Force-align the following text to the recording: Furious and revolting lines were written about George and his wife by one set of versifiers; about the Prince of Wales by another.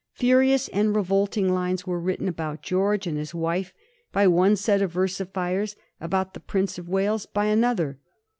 Furious 0.13 0.67
and 0.69 0.95
revolting 0.95 1.53
lines 1.53 1.85
were 1.85 1.99
written 1.99 2.27
about 2.27 2.63
George 2.63 3.05
and 3.05 3.19
his 3.19 3.35
wife 3.35 3.71
by 4.11 4.25
one 4.25 4.55
set 4.55 4.81
of 4.81 4.91
versifiers; 4.93 5.75
about 5.99 6.33
the 6.33 6.39
Prince 6.39 6.79
of 6.79 6.89
Wales 6.89 7.27
by 7.27 7.45
another. 7.45 7.99